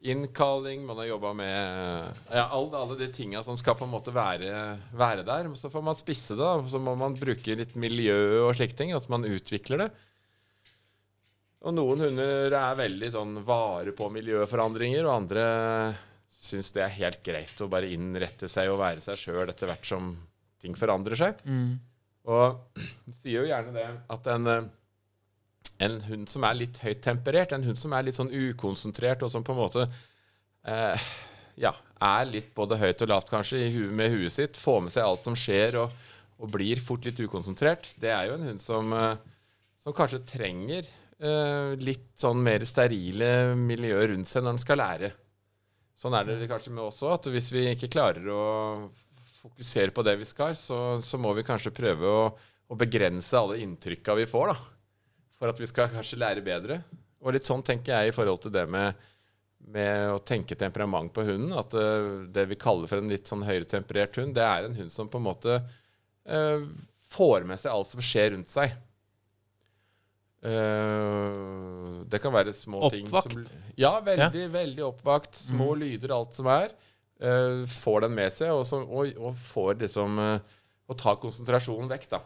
[0.02, 4.14] innkalling, man har jobba med ja, alle, alle de tinga som skal på en måte
[4.16, 5.50] være, være der.
[5.58, 6.62] Så får man spisse det, da.
[6.70, 8.94] Så må man bruke litt miljø og slike ting.
[8.96, 9.90] At man utvikler det.
[11.66, 15.46] Og noen hunder er veldig sånn vare på miljøforandringer, og andre
[16.38, 19.88] syns det er helt greit å bare innrette seg og være seg sjøl etter hvert
[19.90, 20.12] som
[20.62, 21.42] ting forandrer seg.
[21.50, 21.80] Mm.
[22.30, 22.80] Og
[23.20, 24.70] sier jo gjerne det at en, eh,
[25.84, 29.32] en hund som er litt høyt temperert, en hund som er litt sånn ukonsentrert, og
[29.34, 29.86] som på en måte
[30.68, 31.08] eh,
[31.62, 33.62] ja, er litt både høyt og lavt kanskje
[33.94, 37.92] med huet sitt, får med seg alt som skjer, og, og blir fort litt ukonsentrert,
[38.02, 39.14] det er jo en hund som, eh,
[39.84, 45.14] som kanskje trenger eh, litt sånn mer sterile miljø rundt seg når den skal lære.
[45.98, 48.44] Sånn er det kanskje med oss òg, at hvis vi ikke klarer å
[49.38, 52.26] fokusere på det vi skal, så, så må vi kanskje prøve å,
[52.70, 54.77] å begrense alle inntrykka vi får, da.
[55.38, 56.82] For at vi skal kanskje lære bedre.
[57.22, 58.98] Og litt sånn tenker jeg i forhold til det med,
[59.74, 61.54] med å tenke temperament på hunden.
[61.58, 64.94] At eh, det vi kaller for en litt sånn høyretemperert hund, det er en hund
[64.94, 66.68] som på en måte eh,
[67.14, 68.74] får med seg alt som skjer rundt seg.
[70.48, 73.56] Eh, det kan være små ting Oppvakt?
[73.80, 75.38] Ja, veldig, veldig oppvakt.
[75.50, 76.74] Små lyder, alt som er.
[77.20, 80.34] Eh, får den med seg, og, så, og, og får liksom Å
[80.88, 82.22] Og tar konsentrasjonen vekk, da.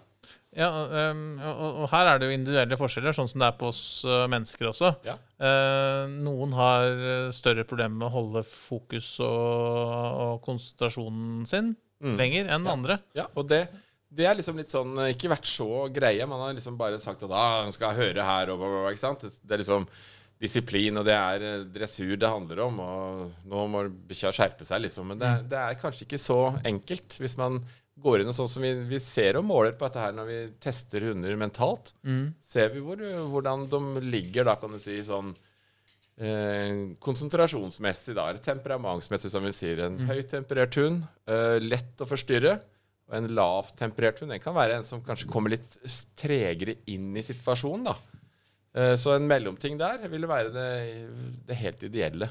[0.58, 0.68] Ja,
[1.12, 3.84] um, og, og her er det jo individuelle forskjeller, sånn som det er på oss
[4.04, 4.90] uh, mennesker også.
[5.08, 5.14] Ja.
[5.40, 12.16] Uh, noen har uh, større problemer med å holde fokus og, og konsentrasjonen sin Mm.
[12.18, 12.96] lenger enn andre.
[13.14, 13.60] Ja, og det,
[14.10, 16.26] det er liksom litt sånn Ikke vært så greie.
[16.26, 18.90] Man har liksom bare sagt at ah, man skal høre her og bla, bla, bla,
[18.96, 19.22] ikke sant?
[19.46, 19.86] Det er liksom
[20.42, 22.80] disiplin, og det er eh, dressur det handler om.
[22.82, 25.12] Og nå må bikkja skjerpe seg, liksom.
[25.14, 26.40] Men det, er- det er kanskje ikke så
[26.72, 27.62] enkelt hvis man
[28.02, 30.40] går inn og sånn som vi, vi ser og måler på dette her når vi
[30.64, 31.94] tester hunder mentalt.
[32.44, 35.34] Ser vi hvor, hvordan de ligger da, kan du si, sånn
[36.22, 39.86] eh, konsentrasjonsmessig, da, eller temperamentsmessig, som vi sier.
[39.88, 40.12] En mm.
[40.12, 42.58] høytemperert hund, eh, lett å forstyrre.
[43.12, 45.68] Og en lavtemperert hund den kan være en som kanskje kommer litt
[46.20, 47.90] tregere inn i situasjonen.
[47.92, 47.98] da.
[48.72, 50.68] Eh, så en mellomting der ville være det,
[51.48, 52.30] det helt ideelle.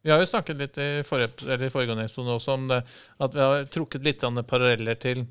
[0.00, 2.80] Vi har jo snakket litt i forrige, episode også om det,
[3.20, 5.26] at vi har trukket litt paralleller til,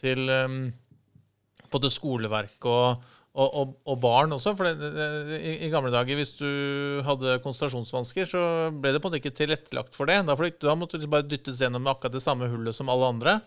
[0.00, 0.64] til um,
[1.70, 4.56] både skoleverk og, og, og, og barn også.
[4.58, 6.50] For det, det, i, i gamle dager, hvis du
[7.06, 10.18] hadde konsentrasjonsvansker, så ble det på en måte ikke tilrettelagt for det.
[10.26, 10.36] Da,
[10.66, 13.38] da måtte du bare dyttes gjennom akkurat det samme hullet som alle andre.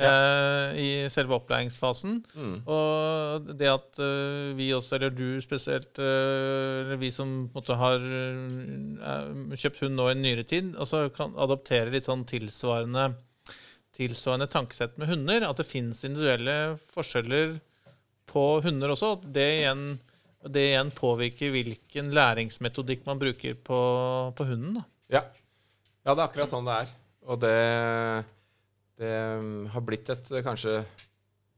[0.00, 2.20] Eh, I selve opplæringsfasen.
[2.66, 7.98] Og det at eh, vi også, eller du spesielt, eh, eller vi som måtte, har
[9.58, 13.10] kjøpt hund nå i nyere tid, altså kan adoptere litt sånn tilsvarende,
[13.96, 15.48] tilsvarende tankesett med hunder.
[15.48, 17.58] At det fins individuelle forskjeller
[18.32, 19.16] på hunder også.
[19.24, 19.86] Det igjen,
[20.48, 23.80] det igjen påvirker hvilken læringsmetodikk man bruker på,
[24.36, 24.80] på hunden.
[24.80, 24.88] Da.
[25.18, 25.24] Ja.
[26.06, 26.94] ja, det er akkurat sånn det er.
[27.28, 27.56] Og det,
[29.02, 30.78] det mm, har blitt et eh, kanskje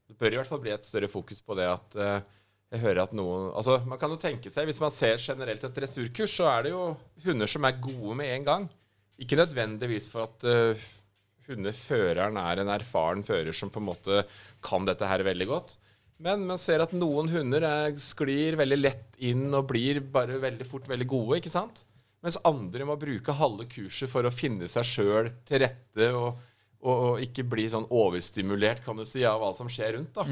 [0.05, 2.17] Det bør i hvert fall bli et større fokus på det at eh,
[2.73, 5.77] jeg hører at noen Altså, man kan jo tenke seg, hvis man ser generelt et
[5.79, 6.89] dressurkurs, så er det jo
[7.25, 8.67] hunder som er gode med en gang.
[9.21, 10.85] Ikke nødvendigvis for at uh,
[11.47, 14.23] hundeføreren er en erfaren fører som på en måte
[14.65, 15.77] kan dette her veldig godt.
[16.25, 20.67] Men man ser at noen hunder er, sklir veldig lett inn og blir bare veldig
[20.67, 21.83] fort veldig gode, ikke sant?
[22.25, 26.39] Mens andre må bruke halve kurset for å finne seg sjøl til rette og,
[26.85, 30.13] og, og ikke bli sånn overstimulert kan du si, av alt som skjer rundt.
[30.15, 30.25] da.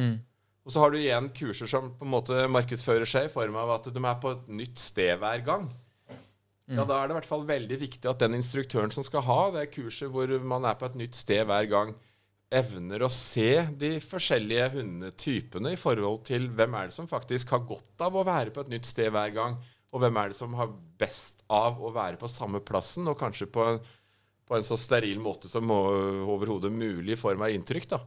[0.64, 3.74] Og så har du igjen kurser som på en måte markedsfører seg i form av
[3.76, 5.66] at de er på et nytt sted hver gang.
[6.78, 9.52] Ja, Da er det i hvert fall veldig viktig at den instruktøren som skal ha
[9.52, 11.92] det kurset hvor man er på et nytt sted hver gang,
[12.54, 17.66] evner å se de forskjellige hundetypene i forhold til hvem er det som faktisk har
[17.68, 19.58] godt av å være på et nytt sted hver gang,
[19.92, 23.50] og hvem er det som har best av å være på samme plassen, og kanskje
[23.52, 23.82] på en,
[24.48, 27.88] på en så steril måte som overhodet mulig for meg inntrykk.
[27.96, 28.02] da.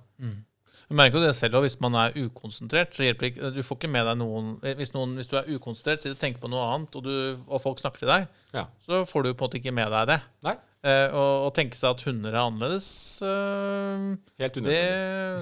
[0.86, 3.88] Du merker jo det selv, hvis man er ukonsentrert, så hjelper ikke Du får ikke
[3.90, 6.94] med deg noen Hvis, noen, hvis du er ukonsentrert, sitter og tenker på noe annet,
[6.94, 8.68] og, du, og folk snakker til deg, Ja.
[8.86, 10.20] så får du på en måte ikke med deg det.
[10.46, 12.88] Nei, Eh, og, og tenke seg at hunder er annerledes,
[13.24, 14.02] eh,
[14.38, 14.76] helt det,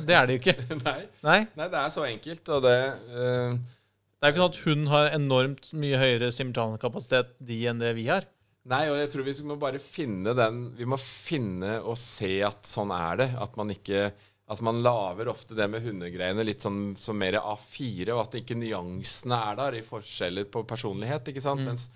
[0.08, 0.54] det er det jo ikke.
[0.86, 1.00] Nei.
[1.26, 1.38] Nei.
[1.58, 2.76] Nei, det er så enkelt, og det
[3.12, 7.82] eh, Det er jo ikke sånn at hund har enormt mye høyere simultankapasitet de enn
[7.82, 8.24] det vi har.
[8.70, 12.64] Nei, og jeg tror vi må bare finne den Vi må finne og se at
[12.68, 13.26] sånn er det.
[13.40, 14.08] At man ikke
[14.44, 18.58] Altså man lager ofte det med hundegreiene litt sånn som mer A4, og at ikke
[18.60, 21.30] nyansene er der i forskjeller på personlighet.
[21.32, 21.64] ikke sant?
[21.64, 21.86] Mens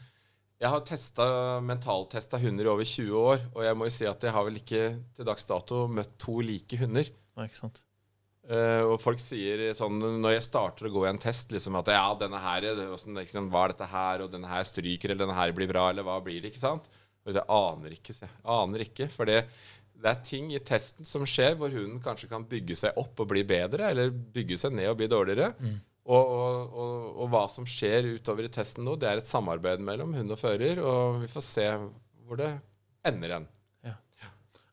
[0.58, 1.26] jeg har testa,
[1.60, 4.56] mentaltesta hunder i over 20 år, og jeg må jo si at jeg har vel
[4.62, 4.80] ikke
[5.18, 7.12] til dags dato møtt to like hunder.
[7.36, 7.82] Nei, ikke sant?
[8.48, 11.90] Eh, og folk sier sånn når jeg starter å gå i en test, liksom at
[11.92, 15.52] ja, denne her, hvordan, hva er dette her, og denne her stryker, eller denne her
[15.56, 16.88] blir bra, eller hva blir det, ikke sant?
[17.26, 18.38] Og jeg aner ikke, sier jeg.
[18.54, 19.42] Aner ikke, for det,
[19.98, 23.28] det er ting i testen som skjer hvor hunden kanskje kan bygge seg opp og
[23.34, 25.50] bli bedre, eller bygge seg ned og bli dårligere.
[26.08, 29.82] Og, og, og, og hva som skjer utover i testen nå, det er et samarbeid
[29.84, 31.68] mellom hund og fører, og vi får se
[32.24, 32.54] hvor det
[33.12, 33.48] ender hen.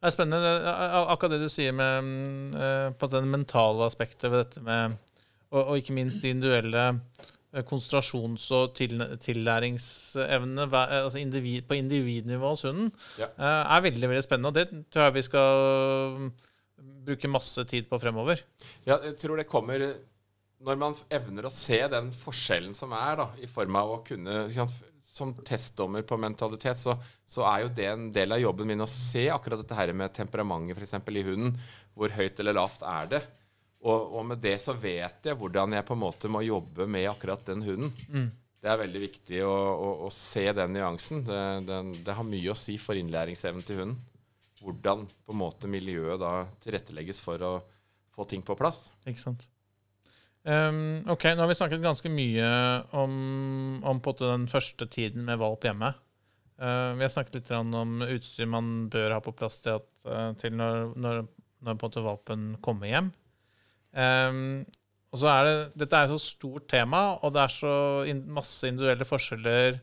[0.06, 0.50] Det er spennende,
[1.10, 5.00] akkurat det du sier med mm, eh, på det mentale aspektet ved dette med
[5.50, 11.78] Og, og ikke minst de individuelle eh, konsentrasjons- og til, tillæringsevnene eh, altså individ, på
[11.80, 13.32] individnivå hos hunden, Ja.
[13.40, 14.52] er veldig veldig spennende.
[14.52, 16.32] Og det tror jeg vi skal mm,
[17.08, 18.44] bruke masse tid på fremover.
[18.86, 19.88] Ja, jeg tror det kommer
[20.66, 24.46] når man evner å se den forskjellen som er, da, i form av å kunne
[25.16, 28.90] Som testdommer på mentalitet, så, så er jo det en del av jobben min å
[28.92, 30.98] se akkurat dette her med temperamentet f.eks.
[31.00, 31.54] i hunden.
[31.96, 33.22] Hvor høyt eller lavt er det?
[33.86, 37.08] Og, og med det så vet jeg hvordan jeg på en måte må jobbe med
[37.12, 37.94] akkurat den hunden.
[38.66, 41.24] Det er veldig viktig å, å, å se den nyansen.
[41.28, 44.00] Det, den, det har mye å si for innlæringsevnen til hunden.
[44.66, 47.52] Hvordan på en måte miljøet da tilrettelegges for å
[48.16, 48.88] få ting på plass.
[49.06, 49.46] Ikke sant?
[50.46, 52.48] Um, ok, nå har vi snakket ganske mye
[52.94, 53.14] om,
[53.82, 55.90] om den første tiden med valp hjemme.
[56.62, 60.32] Uh, vi har snakket litt om utstyr man bør ha på plass til, at, uh,
[60.38, 61.24] til når, når,
[61.66, 63.10] når valpen kommer hjem.
[63.96, 64.66] Um,
[65.16, 67.76] og så er det, Dette er et så stort tema, og det er så
[68.12, 69.80] in, masse individuelle forskjeller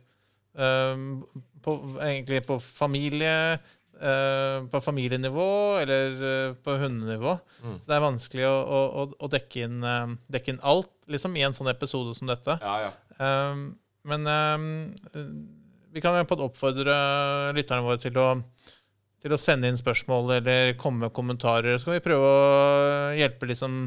[0.55, 1.23] um,
[1.65, 3.59] på, egentlig på familie,
[4.01, 7.37] uh, på familienivå eller uh, på hundenivå.
[7.63, 7.79] Mm.
[7.79, 11.45] Så det er vanskelig å, å, å dekke, inn, uh, dekke, inn, alt liksom i
[11.47, 12.59] en sånn episode som dette.
[12.63, 12.93] Ja, ja.
[14.03, 14.27] Men
[15.95, 16.95] vi kan på en oppfordre
[17.55, 18.29] lytterne våre til å,
[19.23, 21.77] til å sende inn spørsmål eller komme med kommentarer.
[21.79, 23.85] Så kan vi prøve å hjelpe liksom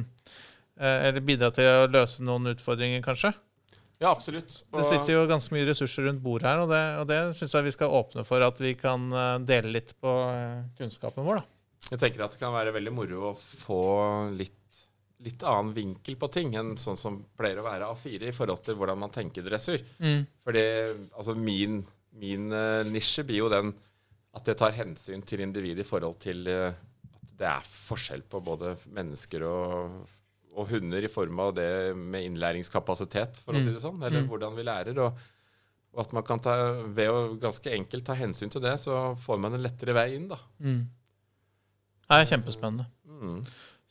[0.76, 3.34] Eller bidra til å løse noen utfordringer, kanskje.
[4.02, 4.58] Ja absolutt.
[4.72, 7.56] Og, Det sitter jo ganske mye ressurser rundt bordet her, og det, og det syns
[7.56, 11.40] jeg vi skal åpne for at vi kan eh, dele litt på eh, kunnskapen vår.
[11.40, 11.46] da.
[11.94, 13.82] jeg tenker at det kan være veldig moro å få
[14.36, 14.82] litt,
[15.24, 18.80] litt annen vinkel på ting enn sånn som pleier å være A4 i forhold til
[18.80, 19.80] hvordan man tenker dressur.
[20.44, 20.66] Fordi
[21.16, 21.80] altså min,
[22.20, 23.72] min uh, nisje blir jo den
[24.36, 26.76] at det tar hensyn til individet i forhold til uh,
[27.16, 29.96] at det er forskjell på både mennesker og,
[30.56, 34.56] og hunder i form av det med innlæringskapasitet, for å si det sånn, eller hvordan
[34.56, 35.00] vi lærer.
[35.04, 35.20] Og,
[35.96, 36.56] og at man kan ta,
[36.96, 40.30] ved å ganske enkelt ta hensyn til det, så får man en lettere vei inn,
[40.32, 40.40] da.
[42.06, 42.88] Det er kjempespennende.
[43.10, 43.42] Mm.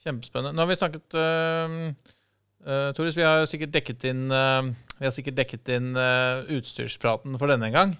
[0.05, 0.55] Kjempespennende.
[0.57, 1.77] Nå har vi snakket uh,
[2.64, 7.37] uh, Toris, vi har sikkert dekket inn, uh, vi har sikkert dekket inn uh, utstyrspraten
[7.40, 7.96] for denne gang.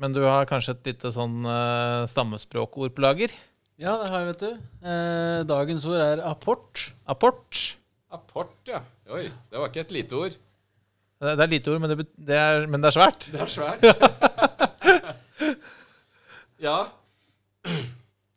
[0.00, 3.34] Men du har kanskje et lite sånn uh, stammespråkord på lager?
[3.80, 4.66] Ja, det har jeg, vet du.
[4.86, 6.92] Eh, dagens ord er apport.
[7.10, 7.62] Apport.
[8.14, 8.80] Apport, ja.
[9.10, 10.36] Oi, det var ikke et lite ord.
[11.24, 13.26] Det, det er lite ord, men det, det er, men det er svært.
[13.32, 13.84] Det er svært.
[16.66, 16.76] ja.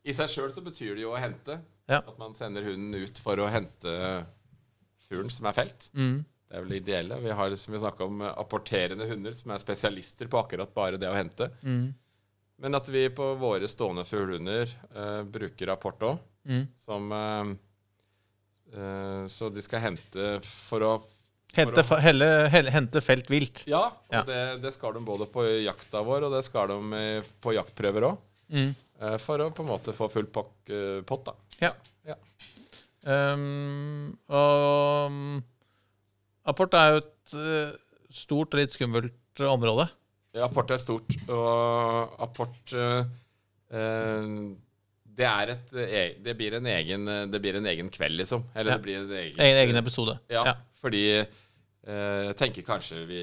[0.08, 1.60] I seg sjøl så betyr det jo å hente.
[1.88, 2.02] Ja.
[2.02, 3.94] At man sender hunden ut for å hente
[5.08, 5.90] fuglen som er felt.
[5.96, 6.18] Mm.
[6.48, 7.20] Det er vel det ideelle.
[7.24, 11.10] Vi har som vi snakket om, apporterende hunder som er spesialister på akkurat bare det
[11.12, 11.50] å hente.
[11.64, 11.90] Mm.
[12.64, 16.62] Men at vi på våre stående fuglehunder uh, bruker apport òg, Mm.
[16.80, 17.50] som eh,
[19.32, 20.90] Så de skal hente for å
[21.58, 23.64] Hente, helle, helle, hente felt vilt.
[23.70, 24.24] Ja, og Ja.
[24.28, 28.06] Det, det skal de både på jakta vår, og det skal de eh, på jaktprøver
[28.12, 28.20] òg.
[28.54, 28.76] Mm.
[29.22, 31.34] For å på en måte få full eh, pott, da.
[31.62, 31.72] Ja.
[32.06, 32.18] Ja.
[33.08, 35.44] Um, og um,
[36.50, 37.76] apport er jo et uh,
[38.12, 39.88] stort og litt skummelt område.
[40.36, 43.06] Ja, apport er stort, og apport uh,
[43.72, 44.34] eh,
[45.18, 48.44] det et eh, Det blir en egen, eh, det blir en egen kveld, liksom.
[48.56, 48.78] Eller Ja.
[48.78, 50.20] det blir en egen, Egen, egen episode.
[50.30, 50.54] Ja, Ja.
[50.78, 53.22] fordi eh, jeg tenker kanskje vi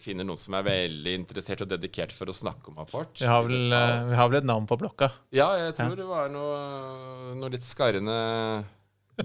[0.00, 3.20] finner noen som er veldig interessert og dedikert for å snakke om apport.
[3.20, 5.10] Vi, har vel, vi har vel et navn på blokka.
[5.32, 8.64] Ja, jeg tror det var noe, noe litt skarrende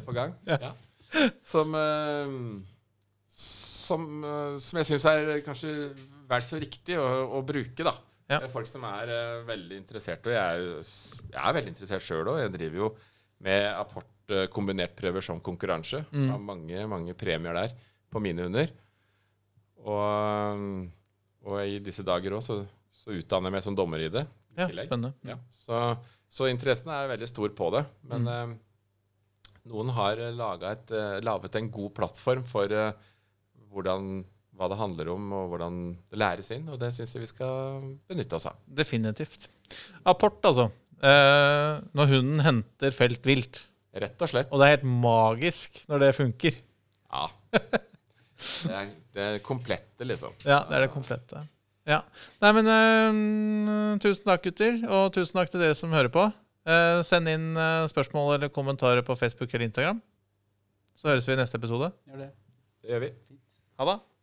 [0.05, 0.35] på gang.
[0.47, 0.73] ja.
[1.43, 2.67] Som eh,
[3.91, 5.71] som, eh, som jeg syns er kanskje
[6.31, 7.07] vel så riktig å,
[7.39, 7.93] å bruke, da.
[8.31, 8.37] Ja.
[8.39, 10.61] Det er folk som er uh, veldig interessert, og jeg er,
[11.33, 12.39] jeg er veldig interessert sjøl òg.
[12.45, 12.89] Jeg driver jo
[13.43, 16.05] med apport uh, kombinert prøver som konkurranse.
[16.13, 16.29] Mm.
[16.31, 17.75] Har mange, mange premier der
[18.11, 18.71] på mine hunder.
[19.81, 20.65] Og,
[21.43, 22.59] og i disse dager òg så,
[22.95, 24.25] så utdanner jeg meg som dommer i det.
[24.55, 25.13] i Ja, spennende.
[25.27, 25.83] Ja, så,
[26.31, 27.85] så interessen er veldig stor på det.
[28.07, 28.53] Men Mm.
[28.55, 28.67] uh,
[29.71, 32.95] noen har eh, laget, et, eh, laget en god plattform for eh,
[33.69, 34.23] hvordan,
[34.61, 35.81] hva det handler om, og hvordan
[36.13, 36.67] det læres inn.
[36.69, 38.59] Og det syns jeg vi skal benytte oss av.
[38.81, 39.49] Definitivt.
[40.05, 40.69] Apport, altså.
[41.01, 43.63] Eh, når hunden henter felt vilt.
[43.97, 44.51] Rett og slett.
[44.53, 46.59] Og det er helt magisk når det funker.
[47.11, 47.25] Ja.
[47.51, 50.35] Det er det er komplette, liksom.
[50.45, 51.41] Ja, det er det komplette.
[51.89, 51.99] Ja.
[52.43, 54.77] Nei, men eh, tusen takk, gutter.
[54.87, 56.29] Og tusen takk til dere som hører på.
[56.69, 59.99] Eh, send inn eh, spørsmål eller kommentarer på Facebook eller Instagram.
[60.95, 61.91] Så høres vi i neste episode.
[62.07, 62.31] Gjør det.
[62.85, 63.11] Det gjør vi.
[63.81, 63.99] Ha det.